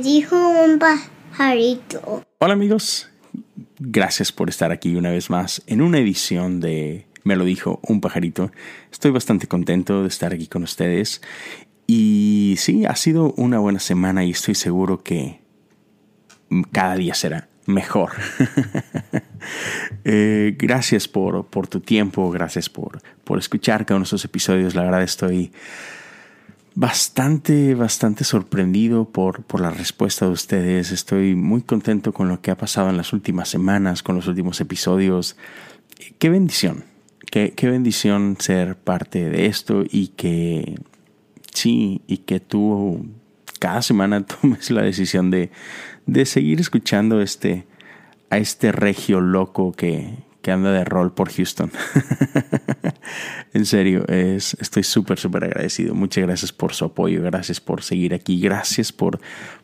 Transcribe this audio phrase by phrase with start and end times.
[0.00, 2.24] Me dijo un pajarito.
[2.38, 3.10] Hola amigos,
[3.78, 8.00] gracias por estar aquí una vez más en una edición de Me lo dijo un
[8.00, 8.50] pajarito.
[8.90, 11.20] Estoy bastante contento de estar aquí con ustedes.
[11.86, 15.42] Y sí, ha sido una buena semana y estoy seguro que
[16.72, 18.12] cada día será mejor.
[20.04, 24.74] Eh, gracias por, por, tu tiempo, gracias por, por escuchar cada uno de estos episodios.
[24.74, 25.52] La verdad estoy
[26.74, 30.92] bastante, bastante sorprendido por, por la respuesta de ustedes.
[30.92, 34.60] Estoy muy contento con lo que ha pasado en las últimas semanas, con los últimos
[34.60, 35.36] episodios.
[36.18, 36.84] Qué bendición,
[37.30, 40.76] qué, qué bendición ser parte de esto y que
[41.52, 43.06] sí, y que tú
[43.58, 45.50] cada semana tomes la decisión de,
[46.06, 47.66] de seguir escuchando este,
[48.30, 51.70] a este regio loco que, que anda de rol por Houston.
[53.52, 55.94] en serio, es, estoy súper, súper agradecido.
[55.94, 59.20] Muchas gracias por su apoyo, gracias por seguir aquí, gracias por,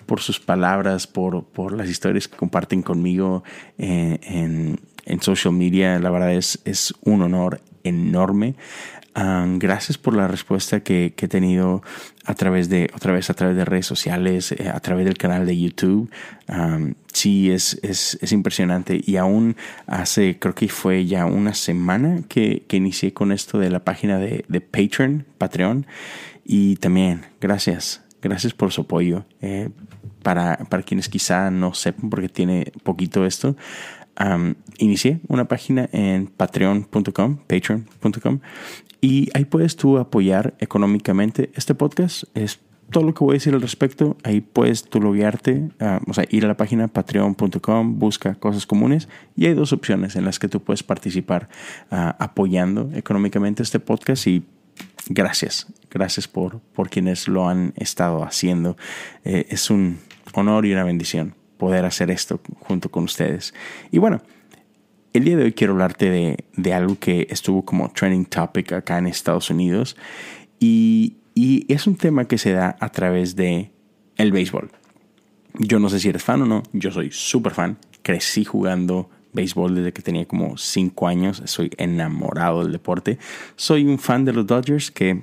[0.07, 3.43] por sus palabras, por, por las historias que comparten conmigo
[3.79, 5.99] eh, en, en, social media.
[5.99, 8.57] La verdad es, es un honor enorme
[9.59, 11.83] gracias por la respuesta que, he tenido
[12.25, 15.47] a través de, otra vez a través de redes sociales, eh, a través del canal
[15.47, 16.11] de YouTube.
[17.13, 19.01] sí, es, es, es, impresionante.
[19.05, 23.71] Y aún hace, creo que fue ya una semana que, que inicié con esto de
[23.71, 25.87] la página de, de Patreon, Patreon.
[26.45, 29.25] Y también, gracias, gracias por su apoyo.
[29.41, 29.71] Eh,
[30.23, 33.57] para, para quienes quizá no sepan porque tiene poquito esto,
[34.79, 38.41] inicié una página en patreon.com, patreon.com,
[39.01, 42.25] y ahí puedes tú apoyar económicamente este podcast.
[42.35, 44.17] Es todo lo que voy a decir al respecto.
[44.25, 45.71] Ahí puedes tú loguearte,
[46.07, 50.25] o sea, ir a la página patreon.com, busca cosas comunes y hay dos opciones en
[50.25, 51.49] las que tú puedes participar
[51.91, 54.45] ah, apoyando económicamente este podcast y
[55.09, 58.77] gracias, gracias por, por quienes lo han estado haciendo.
[59.25, 59.99] Eh, es un
[60.35, 63.55] honor y una bendición poder hacer esto junto con ustedes.
[63.91, 64.21] Y bueno,
[65.13, 68.99] el día de hoy quiero hablarte de, de algo que estuvo como trending topic acá
[68.99, 69.97] en Estados Unidos
[70.59, 73.71] y, y, es un tema que se da a través de
[74.17, 74.71] el béisbol.
[75.59, 79.75] Yo no sé si eres fan o no, yo soy súper fan, crecí jugando béisbol
[79.75, 83.19] desde que tenía como 5 años, soy enamorado del deporte,
[83.55, 85.23] soy un fan de los Dodgers que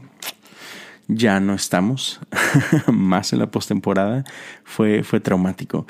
[1.08, 2.20] ya no estamos
[2.92, 4.24] más en la postemporada.
[4.64, 5.86] Fue, fue traumático.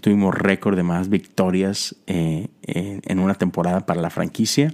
[0.00, 4.72] Tuvimos récord de más victorias eh, en una temporada para la franquicia.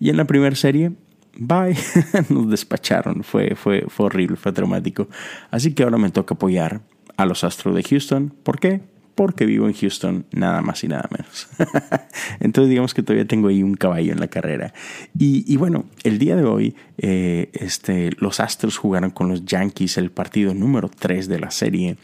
[0.00, 0.92] Y en la primera serie,
[1.38, 1.76] bye,
[2.28, 3.24] nos despacharon.
[3.24, 5.08] Fue, fue, fue horrible, fue traumático.
[5.50, 6.82] Así que ahora me toca apoyar
[7.16, 8.34] a los Astros de Houston.
[8.42, 8.80] ¿Por qué?
[9.18, 11.48] Porque vivo en Houston, nada más y nada menos.
[12.38, 14.72] Entonces digamos que todavía tengo ahí un caballo en la carrera.
[15.18, 20.12] Y, bueno, el día de hoy eh, este, los Astros jugaron con los Yankees el
[20.12, 21.96] partido número 3 de la serie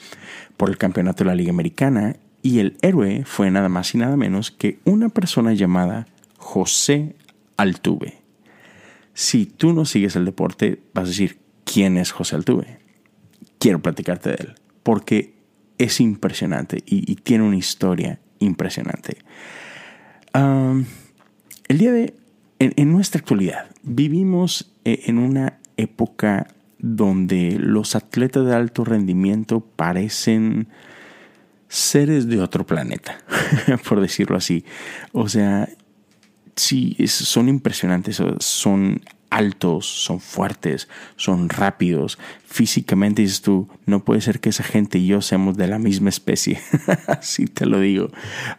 [0.57, 4.17] por el campeonato de la Liga Americana y el héroe fue nada más y nada
[4.17, 7.15] menos que una persona llamada José
[7.57, 8.19] Altuve.
[9.13, 12.81] Si tú no sigues el deporte, vas a decir, ¿quién es José Altuve?
[13.61, 15.35] Quiero platicarte de él, porque
[15.79, 19.19] es impresionante y, tiene una historia impresionante.
[20.35, 22.15] el día de,
[22.59, 26.49] en, nuestra actualidad, vivimos eh, en una época
[26.79, 30.69] donde los atletas de alto rendimiento parecen
[31.69, 33.19] seres de otro planeta,
[33.89, 34.65] por decirlo así.
[35.13, 35.69] O sea,
[36.57, 39.01] sí, son impresionantes, son
[39.34, 42.19] altos, son fuertes, son rápidos.
[42.47, 46.09] Físicamente dices tú, no puede ser que esa gente y yo seamos de la misma
[46.09, 46.61] especie.
[47.09, 48.11] Así te lo digo.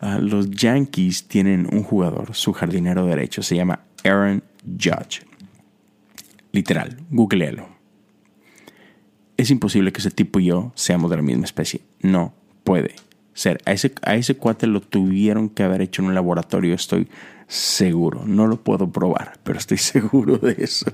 [0.01, 5.25] Ah, los Yankees tienen un jugador, su jardinero derecho, se llama Aaron Judge.
[6.51, 7.69] Literal, googlealo.
[9.37, 11.81] Es imposible que ese tipo y yo seamos de la misma especie.
[12.01, 12.33] No
[12.65, 12.95] puede
[13.35, 13.61] ser.
[13.65, 17.07] A ese, a ese cuate lo tuvieron que haber hecho en un laboratorio, estoy
[17.47, 18.23] seguro.
[18.25, 20.91] No lo puedo probar, pero estoy seguro de eso.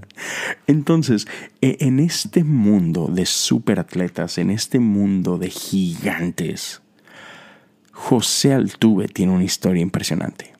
[0.66, 1.28] Entonces,
[1.60, 6.82] e, en este mundo de superatletas, en este mundo de gigantes,
[7.92, 10.52] José Altuve tiene una historia impresionante.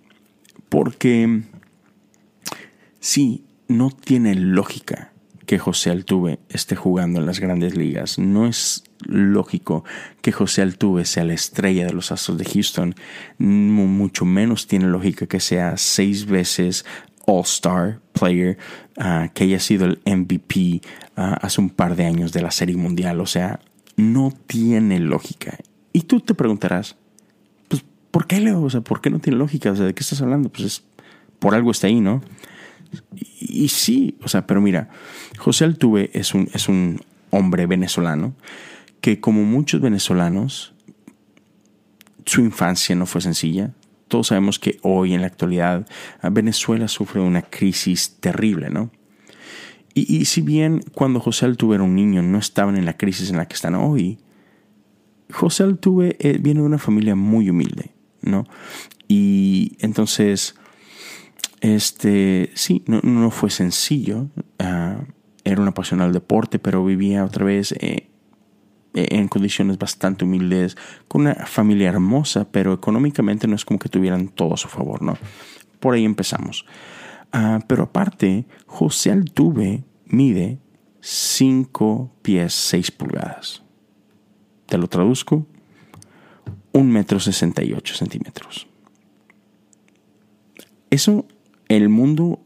[0.69, 1.43] Porque
[3.01, 5.14] sí, no tiene lógica
[5.47, 8.19] que José Altuve esté jugando en las grandes ligas.
[8.19, 9.85] No es lógico
[10.23, 12.95] que José Altuve sea la estrella de los Astros de Houston.
[13.39, 16.85] Mucho menos tiene lógica que sea seis veces
[17.27, 18.59] All-Star Player,
[18.99, 20.83] ah, que haya sido el MVP
[21.17, 23.21] ah, hace un par de años de la Serie Mundial.
[23.21, 23.61] O sea,
[23.97, 25.59] no tiene lógica.
[25.93, 26.97] Y tú te preguntarás,
[27.69, 28.63] pues, ¿por qué, Leo?
[28.63, 29.73] O sea, ¿por qué no tiene lógica?
[29.73, 30.49] O sea, ¿de qué estás hablando?
[30.49, 30.85] Pues es,
[31.39, 32.23] por algo está ahí, ¿no?
[33.41, 34.91] Y, sí, o sea, pero mira,
[35.39, 37.01] José Altuve es un, es un
[37.31, 38.35] hombre venezolano
[39.01, 40.75] que como muchos venezolanos,
[42.25, 43.75] su infancia no fue sencilla.
[44.09, 45.87] Todos sabemos que hoy en la actualidad
[46.31, 48.91] Venezuela sufre una crisis terrible, ¿no?
[49.97, 53.37] Y, si bien cuando José Altuve era un niño no estaban en la crisis en
[53.37, 54.19] la que están hoy,
[55.31, 58.45] José Altuve eh, viene de una familia muy humilde, ¿no?
[59.07, 60.57] Y entonces,
[61.65, 64.29] este, sí, no, fue sencillo.
[64.59, 64.99] Ah,
[65.45, 68.11] era un apasionado del deporte, pero vivía otra vez eh,
[68.93, 70.77] en condiciones bastante humildes,
[71.09, 75.01] con una familia hermosa, pero económicamente no es como que tuvieran todo a su favor,
[75.01, 75.17] ¿no?
[75.81, 76.67] Por ahí empezamos.
[77.33, 80.59] Ah, pero aparte, José Altuve mide
[81.01, 83.63] 5 pies 6 pulgadas.
[84.67, 85.47] Te lo traduzco.
[86.73, 88.67] 1 metro 68 centímetros.
[90.91, 91.27] Eso,
[91.69, 92.41] el mundo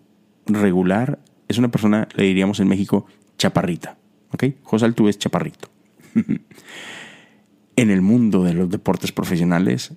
[0.46, 1.18] regular,
[1.48, 3.06] es una persona, le diríamos en México,
[3.36, 3.98] chaparrita.
[4.32, 4.44] ¿Ok?
[4.62, 5.68] José Altuve es chaparrito.
[7.76, 9.94] en el mundo de los deportes profesionales,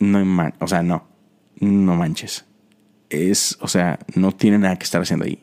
[0.00, 1.06] no hay o sea, no,
[1.60, 2.48] no manches
[3.10, 5.42] es, o sea, no tiene nada que estar haciendo ahí.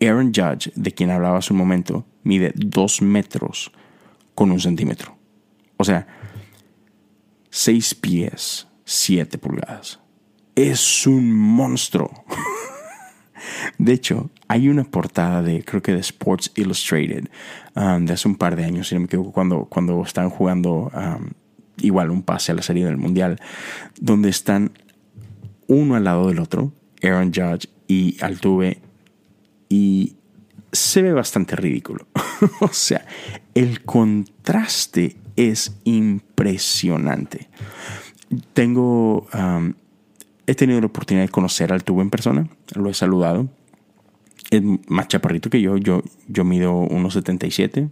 [0.00, 3.70] Aaron Judge, de quien hablaba hace un momento, mide dos metros
[4.34, 5.16] con un centímetro.
[5.76, 6.06] O sea,
[7.50, 10.00] seis pies, siete pulgadas.
[10.54, 12.24] Es un monstruo.
[13.78, 17.28] De hecho, hay una portada de, creo que de Sports Illustrated,
[17.74, 20.90] um, de hace un par de años, si no me equivoco, cuando, cuando están jugando
[20.94, 21.30] um,
[21.78, 23.40] igual un pase a la serie del Mundial,
[24.00, 24.72] donde están
[25.66, 28.82] uno al lado del otro, Aaron Judge y Altuve,
[29.68, 30.16] y
[30.72, 32.06] se ve bastante ridículo.
[32.60, 33.06] o sea,
[33.54, 37.48] el contraste es impresionante.
[38.52, 39.74] Tengo, um,
[40.50, 43.48] he tenido la oportunidad de conocer a Altuve en persona, lo he saludado.
[44.50, 47.88] Es más chaparrito que yo, yo, yo mido 1,77,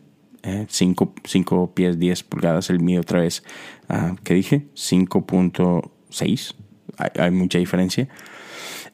[0.69, 3.45] 5, eh, pies 10 pulgadas, el mío otra vez,
[3.89, 4.67] uh, ¿qué dije?
[4.75, 6.55] 5.6
[6.97, 8.09] hay, mucha diferencia.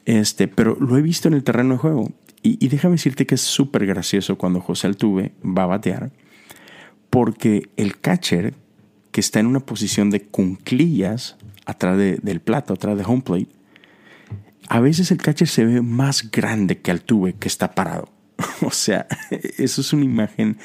[0.05, 2.11] Este, pero lo he visto en el terreno de juego.
[2.43, 6.11] Y, déjame decirte que es súper gracioso cuando José Altuve va a batear,
[7.09, 8.53] porque el catcher,
[9.11, 13.54] que está en una posición de cunclillas atrás del plato, atrás de home plate,
[14.67, 18.09] a veces el catcher se ve más grande que Altuve que está parado.
[18.61, 19.07] o sea,
[19.57, 20.57] eso es una imagen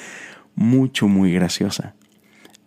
[0.55, 1.94] mucho, muy graciosa.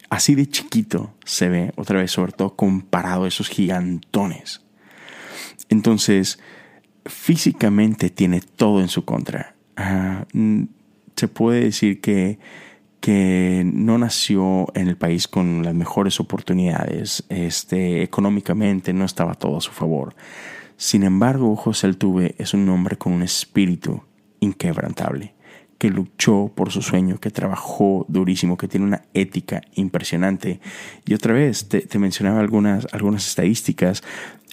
[0.10, 4.62] Así de chiquito se ve, otra vez, sobre todo comparado a esos gigantones.
[5.70, 6.40] Entonces,
[7.06, 9.56] físicamente tiene todo en su contra.
[9.76, 10.26] Ah,
[11.16, 12.38] se puede decir que,
[13.00, 17.24] que no nació en el país con las mejores oportunidades.
[17.30, 20.16] Este, económicamente no estaba todo a su favor.
[20.78, 24.04] Sin embargo, José Altuve es un hombre con un espíritu
[24.40, 25.34] inquebrantable
[25.84, 30.62] que luchó por su sueño, que trabajó durísimo, que tiene una ética impresionante.
[31.06, 32.86] Y otra vez, te, mencionaba algunas,
[33.28, 34.02] estadísticas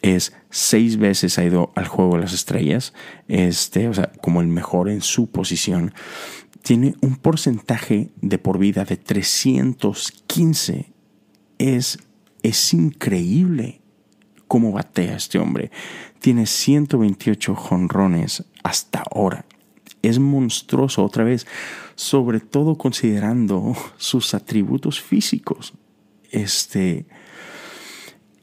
[0.03, 2.95] es seis veces ha ido al juego de las estrellas,
[3.29, 5.95] este, o sea, como el mejor en su posición.
[6.63, 10.93] Tiene un porcentaje de por vida de 315.
[11.59, 11.99] Es,
[12.43, 13.80] es increíble
[14.51, 15.71] cómo batea este hombre.
[16.19, 19.47] Tiene 128 jonrones hasta ahora
[20.03, 21.47] es monstruoso otra vez,
[21.95, 25.75] sobre todo considerando sus atributos físicos.
[26.31, 27.07] Este,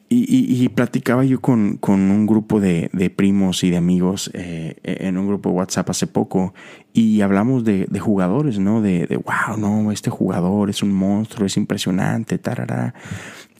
[0.09, 5.49] y, platicaba yo con, un grupo de, primos y de amigos eh, en un grupo
[5.49, 6.53] de WhatsApp hace poco
[6.93, 8.81] y hablamos de, jugadores, ¿no?
[8.81, 12.93] De, wow, no, este jugador es un monstruo, es impresionante, tarara.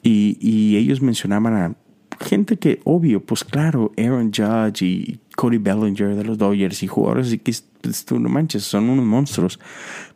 [0.04, 1.76] Y, y ellos mencionaban a
[2.20, 7.32] gente que, obvio, pues claro, Aaron Judge y Cody Bellinger de los Dodgers y jugadores
[7.32, 9.60] y que pues, tú no manches, son unos monstruos.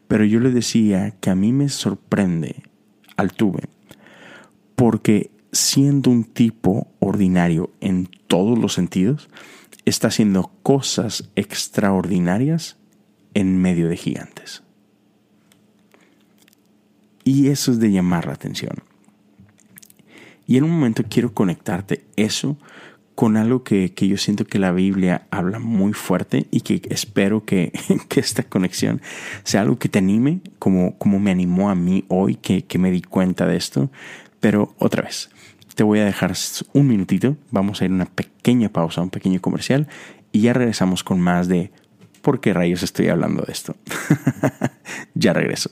[0.07, 2.63] Pero yo le decía que a mí me sorprende
[3.17, 3.69] Altuve
[4.75, 9.29] porque siendo un tipo ordinario en todos los sentidos,
[9.85, 12.77] está haciendo cosas extraordinarias
[13.33, 14.63] en medio de gigantes.
[17.23, 18.77] Y eso es de llamar la atención.
[20.47, 22.57] Y en un momento quiero conectarte eso
[23.15, 27.71] con algo que, yo siento que la Biblia habla muy fuerte y que espero que,
[28.15, 29.01] esta conexión
[29.43, 32.91] sea algo que te anime, como, como me animó a mí hoy que, que me
[32.91, 33.91] di cuenta de esto.
[34.39, 35.29] Pero otra vez,
[35.75, 36.33] te voy a dejar
[36.73, 39.87] un minutito, vamos a ir a una pequeña pausa, un pequeño comercial
[40.31, 41.71] y ya regresamos con más de
[42.21, 43.75] por qué rayos estoy hablando de esto.
[45.13, 45.71] ya regreso.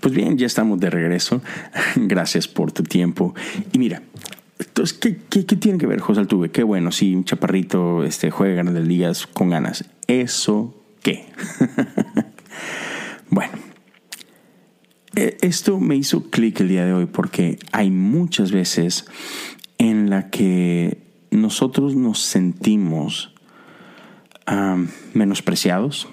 [0.00, 1.42] Pues bien, ya estamos de regreso.
[1.96, 3.34] Gracias por tu tiempo.
[3.72, 4.02] Y mira,
[4.58, 6.50] entonces, ¿qué, tiene que ver José Altuve?
[6.50, 9.84] Qué bueno, sí, un chaparrito este, juega grandes ligas con ganas.
[10.06, 11.26] ¿Eso qué?
[13.30, 13.52] bueno,
[15.14, 19.06] e, esto me hizo clic el día de hoy porque hay muchas veces
[19.78, 20.98] en la que
[21.30, 23.32] nosotros nos sentimos
[24.50, 26.08] um, menospreciados,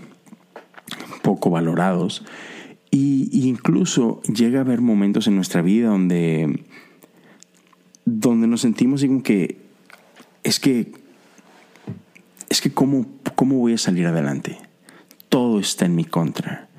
[1.24, 2.24] poco valorados,
[2.96, 6.64] y, incluso llega a haber momentos en nuestra vida donde,
[8.06, 9.58] donde nos sentimos como que
[10.44, 10.94] es que
[12.48, 14.58] es que cómo, cómo voy a salir adelante.
[15.28, 16.70] Todo está en mi contra.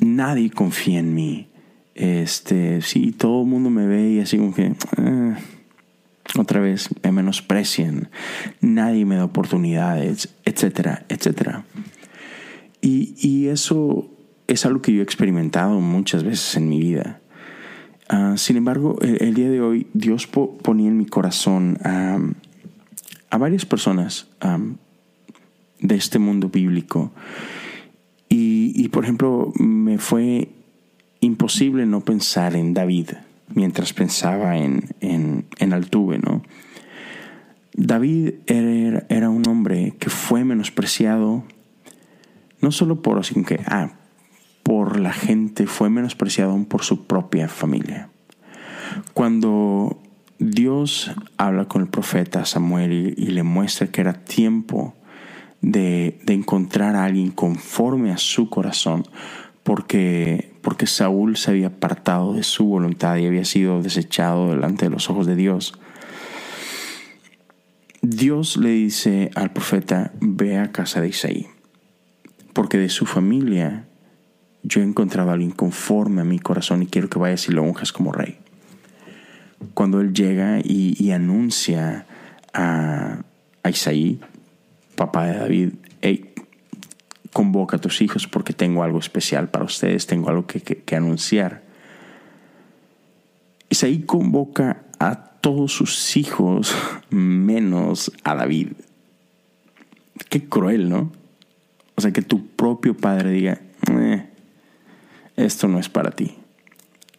[0.00, 1.48] nadie confía en mí.
[1.94, 5.36] Este, sí, todo el mundo me ve y así como que ah,
[6.38, 8.08] otra vez me menosprecian.
[8.62, 11.64] Nadie me da oportunidades, etcétera, etcétera.
[12.80, 14.08] Y, eso
[14.46, 17.20] es algo que yo he experimentado muchas veces en mi vida.
[18.08, 24.28] Ah, sin embargo, el, día de hoy Dios ponía en mi corazón a varias personas
[25.80, 27.12] de este mundo bíblico.
[28.30, 30.48] Y, por ejemplo, me fue
[31.20, 33.10] imposible no pensar en David
[33.54, 36.42] mientras pensaba en, en, Altuve, ¿no?
[37.74, 41.44] David era, era, un hombre que fue menospreciado
[42.60, 43.92] no solo por así que, ah,
[44.62, 48.10] por la gente, fue menospreciado aún por su propia familia.
[49.14, 49.98] Cuando
[50.38, 54.94] Dios habla con el profeta Samuel y, le muestra que era tiempo
[55.62, 59.04] de, encontrar a alguien conforme a su corazón,
[59.62, 64.90] porque, porque Saúl se había apartado de su voluntad y había sido desechado delante de
[64.90, 65.72] los ojos de Dios.
[68.00, 71.46] Dios le dice al profeta, ve a casa de Isaí
[72.58, 73.84] porque de su familia
[74.64, 77.62] yo he encontrado a alguien conforme a mi corazón y quiero que vayas y lo
[77.62, 78.36] unjas como rey.
[79.74, 82.04] Cuando él llega y, anuncia
[82.52, 83.22] a,
[83.64, 84.18] Isaí,
[84.96, 85.72] papá de David,
[86.02, 86.34] hey,
[87.32, 91.62] convoca a tus hijos porque tengo algo especial para ustedes, tengo algo que, que anunciar.
[93.70, 96.74] Isaí convoca a todos sus hijos
[97.10, 98.72] menos a David.
[100.28, 101.12] Qué cruel, ¿no?
[101.98, 104.24] O sea, que tu propio padre diga, eh,
[105.34, 106.36] esto no es para ti.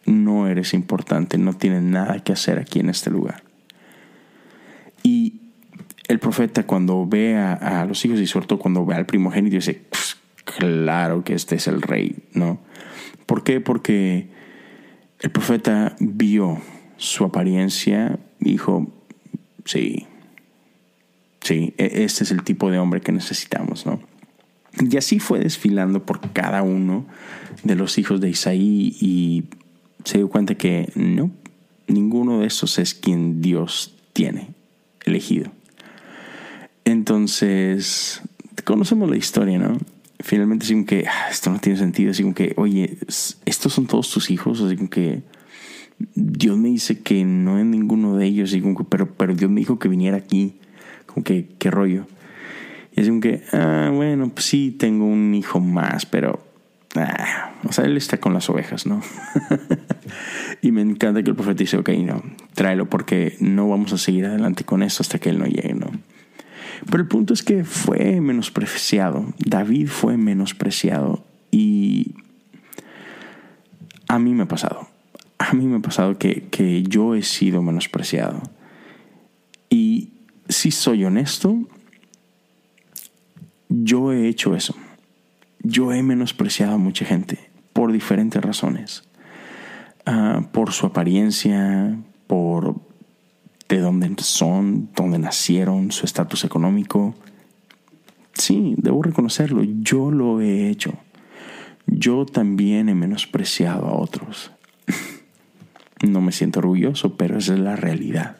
[0.06, 3.42] No eres importante, no tienes nada que hacer aquí en este lugar.
[5.02, 5.42] Y
[6.08, 9.82] el profeta cuando ve a, los hijos y sobre todo cuando ve al primogénito dice,
[9.90, 12.58] pues, claro que este es el rey, ¿no?
[13.26, 13.60] ¿Por qué?
[13.60, 14.30] Porque
[15.20, 16.56] el profeta vio
[16.96, 18.90] su apariencia y dijo,
[19.66, 20.06] sí,
[21.42, 24.08] sí, e-, este es el tipo de hombre que necesitamos, ¿no?
[24.78, 27.06] Y así fue desfilando por cada uno
[27.64, 29.44] de los hijos de Isaí y
[30.04, 31.30] se dio cuenta que no,
[31.88, 34.48] ninguno de esos es quien Dios tiene
[35.04, 35.50] elegido.
[36.84, 38.22] Entonces,
[38.64, 39.78] conocemos la historia, ¿no?
[40.20, 42.98] Finalmente, así como que ah, esto no tiene sentido, así como que, oye,
[43.44, 45.22] estos son todos tus hijos, así como que
[46.14, 49.50] Dios me dice que no es ninguno de ellos, así como que, pero, pero Dios
[49.50, 50.56] me dijo que viniera aquí,
[51.06, 52.06] como que, qué rollo.
[52.96, 56.44] Y es como que, ah, bueno, pues sí, tengo un hijo más, pero,
[56.96, 59.00] ah, o sea, él está con las ovejas, ¿no?
[60.62, 62.22] y me encanta que el profeta dice, ok, no,
[62.54, 65.90] tráelo porque no vamos a seguir adelante con esto hasta que él no llegue, ¿no?
[66.86, 72.14] Pero el punto es que fue menospreciado, David fue menospreciado y
[74.08, 74.88] a mí me ha pasado,
[75.38, 78.42] a mí me ha pasado que, que yo he sido menospreciado.
[79.68, 80.08] Y
[80.48, 81.56] si soy honesto,
[83.84, 84.74] yo he hecho eso.
[85.62, 89.04] Yo he menospreciado a mucha gente por diferentes razones.
[90.06, 92.76] Ah, por su apariencia, por
[93.68, 97.14] de dónde son, dónde nacieron, su estatus económico.
[98.34, 100.94] Sí, debo reconocerlo, yo lo he hecho.
[101.86, 104.52] Yo también he menospreciado a otros.
[106.02, 108.38] No me siento orgulloso, pero esa es la realidad.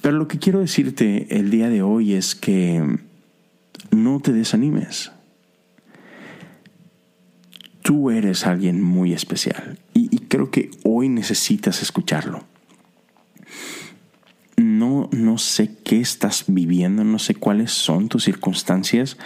[0.00, 3.00] Pero lo que quiero decirte el día de hoy es que
[3.90, 5.12] no te desanimes.
[7.88, 12.44] tú eres alguien muy especial y, creo que hoy necesitas escucharlo.
[14.58, 19.16] No, no sé qué estás viviendo, no sé cuáles son tus circunstancias,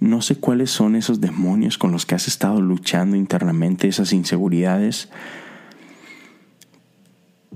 [0.00, 5.10] no sé cuáles son esos demonios con los que has estado luchando internamente, esas inseguridades,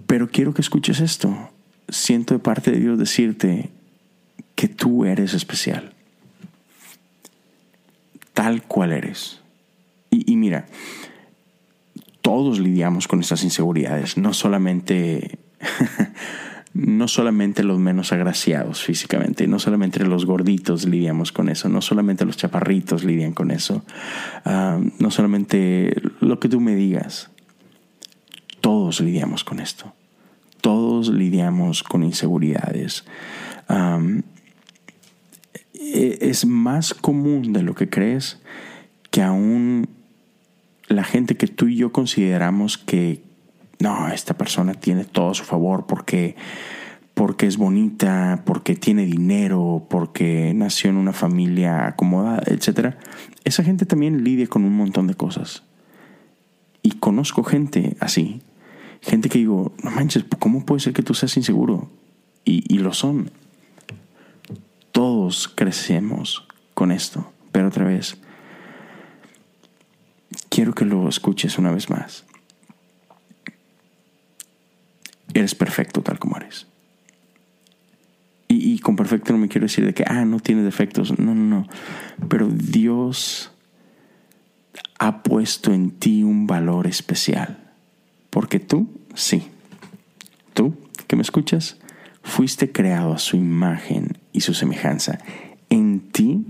[0.07, 1.51] pero quiero que escuches esto.
[1.89, 3.71] Siento de parte de Dios decirte
[4.55, 5.93] que tú eres especial,
[8.33, 9.41] tal cual eres.
[10.11, 10.67] Y, mira,
[12.21, 15.39] todos lidiamos con estas inseguridades, no solamente
[16.75, 22.25] no solamente los menos agraciados físicamente, no solamente los gorditos lidiamos con eso, no solamente
[22.25, 23.85] los chaparritos lidian con eso,
[24.45, 27.31] uh, no solamente lo que tú me digas,
[28.61, 29.93] todos lidiamos con esto,
[30.61, 33.05] todos lidiamos con inseguridades.
[33.69, 34.23] Um,
[35.83, 38.41] es más común de lo que crees
[39.11, 39.89] que aún
[40.89, 43.23] la gente que tú y yo consideramos que,
[43.79, 46.37] no, esta persona tiene todo su favor porque,
[47.15, 52.95] porque es bonita, porque tiene dinero, porque nació en una familia acomodada, etc.
[53.45, 55.63] Esa gente también lidia con un montón de cosas.
[56.83, 58.43] Y conozco gente así.
[59.01, 61.91] Gente que digo, no manches, ¿cómo puede ser que tú seas inseguro?
[62.45, 63.31] Y, y lo son.
[64.93, 67.33] Todos crecemos con esto.
[67.51, 68.17] Pero otra vez,
[70.49, 72.25] quiero que lo escuches una vez más.
[75.35, 76.67] Eres perfecto tal como eres.
[78.49, 81.19] Y, y, con perfecto no me quiero decir de que, ah, no tiene defectos.
[81.19, 81.67] No, no, no.
[82.29, 83.51] Pero Dios
[84.99, 87.73] ha puesto en ti un valor especial.
[88.31, 89.49] Porque tú, sí,
[90.55, 91.77] tú que me escuchas,
[92.23, 95.19] fuiste creado a su imagen y su semejanza.
[95.69, 96.45] En ti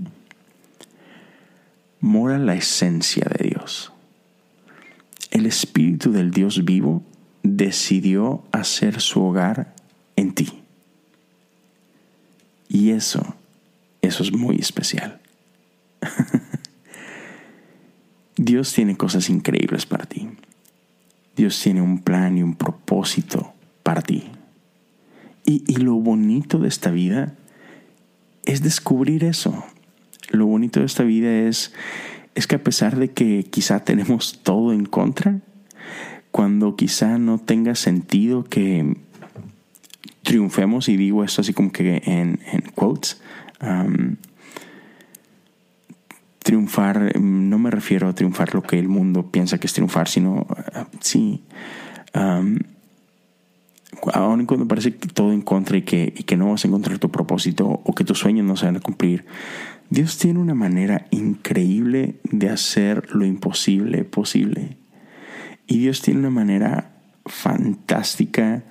[1.99, 3.91] mora la esencia de Dios.
[5.31, 7.03] El Espíritu del Dios vivo
[7.43, 9.73] decidió hacer su hogar
[10.15, 10.63] en ti.
[12.67, 13.35] Y eso,
[14.01, 15.19] eso es muy especial.
[18.35, 20.29] Dios tiene cosas increíbles para ti.
[21.35, 24.29] Dios tiene un plan y un propósito para ti.
[25.45, 27.35] Y, y, lo bonito de esta vida
[28.45, 29.63] es descubrir eso.
[30.29, 31.73] Lo bonito de esta vida es,
[32.35, 35.41] es que a pesar de que quizá tenemos todo en contra,
[36.31, 38.97] cuando quizá no tenga sentido que
[40.23, 42.39] triunfemos, y digo esto así como que en,
[42.73, 43.21] quotes,
[46.39, 50.47] triunfar, no me refiero a triunfar lo que el mundo piensa que es triunfar, sino
[50.49, 51.43] uh, sí,
[54.13, 57.09] aun cuando parece todo en contra y que, y que no vas a encontrar tu
[57.11, 59.25] propósito o que tus sueños no se van a cumplir,
[59.89, 64.77] Dios tiene una manera increíble de hacer lo imposible posible.
[65.67, 66.91] Y Dios tiene una manera
[67.25, 68.63] fantástica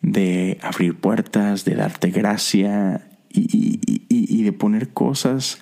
[0.00, 5.58] de abrir puertas, de darte gracia y, y, y, y, de poner cosas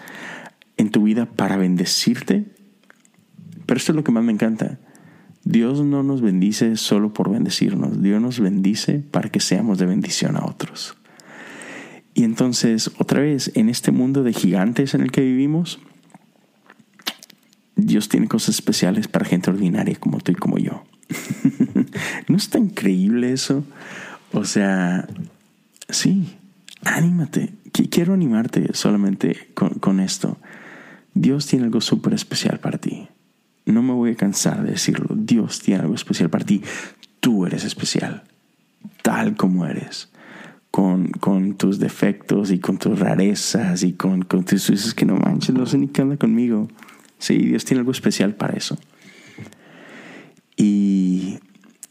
[0.76, 2.44] en tu vida para bendecirte.
[3.66, 4.78] Pero esto es lo que más me encanta.
[5.44, 10.36] Dios no nos bendice solo por bendecirnos, Dios nos bendice para que seamos de bendición
[10.36, 10.96] a otros.
[12.14, 15.80] Y entonces, otra vez, en este mundo de gigantes en el que vivimos,
[17.74, 20.84] Dios tiene cosas especiales para gente ordinaria como tú y como yo.
[22.28, 23.64] ¿No está increíble eso?
[24.32, 25.08] O sea,
[25.88, 26.36] sí,
[26.84, 27.54] anímate.
[27.90, 30.36] Quiero animarte solamente con, con esto.
[31.14, 33.08] Dios tiene algo súper especial para ti.
[33.64, 35.14] No me voy a cansar de decirlo.
[35.16, 36.62] Dios tiene algo especial para ti.
[37.20, 38.24] Tú eres especial,
[39.02, 40.10] tal como eres.
[40.70, 45.16] Con, con tus defectos y con tus rarezas y con, con tus dices que no
[45.16, 46.68] manches, no sé ni qué anda conmigo.
[47.18, 48.78] Sí, Dios tiene algo especial para eso.
[50.56, 51.38] Y,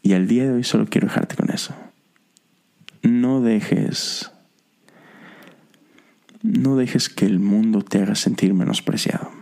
[0.02, 1.74] y al día de hoy solo quiero dejarte con eso.
[3.02, 4.30] No dejes,
[6.42, 9.41] no dejes que el mundo te haga sentir menospreciado.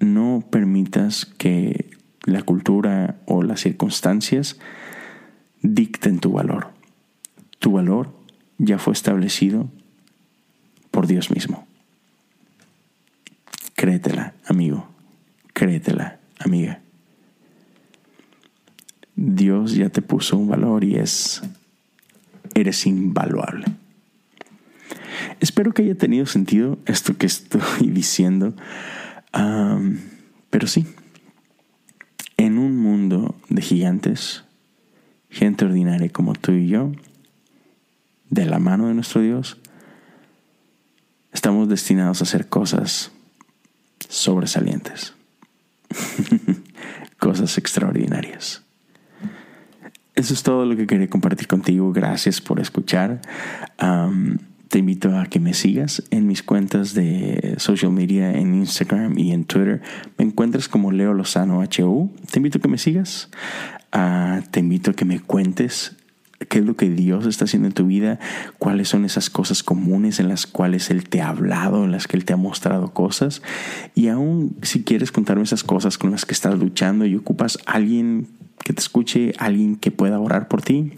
[0.00, 1.90] No permitas que
[2.24, 4.58] la cultura o las circunstancias
[5.62, 6.68] dicten tu valor.
[7.58, 8.12] Tu valor
[8.58, 9.68] ya fue establecido
[10.90, 11.66] por Dios mismo.
[13.74, 14.88] Créetela, amigo.
[15.54, 16.80] Créetela, amiga.
[19.16, 21.42] Dios ya te puso un valor y es,
[22.54, 23.66] eres invaluable.
[25.40, 28.54] Espero que haya tenido sentido esto que estoy diciendo.
[29.32, 30.86] Pero sí,
[32.36, 34.44] en un mundo de gigantes,
[35.28, 36.92] gente ordinaria como tú y yo,
[38.28, 39.58] de la mano de nuestro Dios,
[41.32, 43.12] estamos destinados a hacer cosas
[44.08, 45.14] sobresalientes
[47.18, 48.62] cosas extraordinarias.
[50.14, 51.92] Eso es todo lo que quería compartir contigo.
[51.92, 53.20] Gracias por escuchar.
[54.70, 59.32] Te invito a que me sigas en mis cuentas de social media, en Instagram y
[59.32, 59.82] en Twitter.
[60.16, 62.12] Me encuentras como Leo Lozano HU.
[62.30, 63.30] Te invito a que me sigas.
[63.90, 65.96] Ah, te invito a que me cuentes
[66.48, 68.20] qué es lo que Dios está haciendo en tu vida,
[68.58, 72.16] cuáles son esas cosas comunes en las cuales Él te ha hablado, en las que
[72.16, 73.42] Él te ha mostrado cosas.
[73.96, 78.28] Y aún si quieres contarme esas cosas con las que estás luchando y ocupas alguien
[78.64, 80.92] que te escuche, alguien que pueda orar por ti,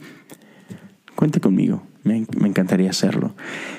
[1.17, 1.87] cuenta conmigo.
[2.05, 3.35] Me, encantaría hacerlo.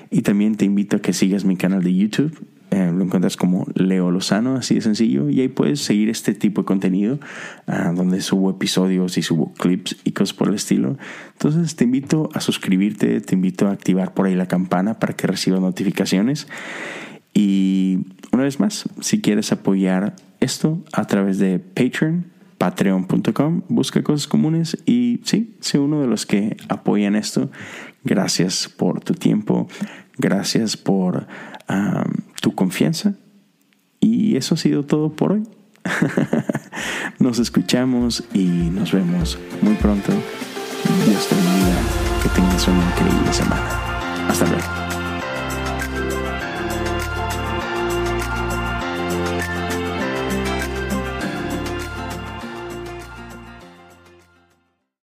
[0.10, 2.38] Y también te invito a que sigas mi canal de YouTube
[2.74, 6.62] eh, lo encuentras como Leo Lozano, así de sencillo, y ahí puedes seguir este tipo
[6.62, 7.20] de contenido,
[7.68, 10.98] ah, donde subo episodios y subo clips y cosas por el estilo.
[11.34, 15.28] Entonces te invito a suscribirte, te invito a activar por ahí la campana para que
[15.28, 16.48] recibas notificaciones.
[17.36, 18.00] Y
[18.32, 22.26] una vez más, si quieres apoyar esto a través de Patreon,
[22.64, 27.52] patreon.com, busca cosas comunes y sí, sé uno de los que apoyan esto.
[28.06, 29.68] Gracias por tu tiempo,
[30.18, 31.28] gracias por
[32.42, 33.16] tu confianza.
[34.00, 35.44] Y eso ha sido todo por hoy.
[37.20, 40.14] nos escuchamos y nos vemos muy pronto.
[41.06, 41.82] Dios te bendiga.
[42.22, 44.28] Que tengas una increíble semana.
[44.30, 44.83] Hasta luego.